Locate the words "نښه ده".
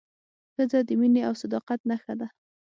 1.89-2.27